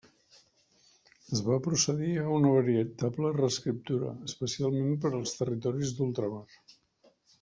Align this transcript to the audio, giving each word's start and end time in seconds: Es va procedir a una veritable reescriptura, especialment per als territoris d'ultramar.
Es 1.35 1.41
va 1.49 1.57
procedir 1.67 2.09
a 2.21 2.23
una 2.37 2.53
veritable 2.55 3.33
reescriptura, 3.35 4.09
especialment 4.31 4.99
per 5.05 5.13
als 5.19 5.37
territoris 5.43 5.93
d'ultramar. 6.01 6.43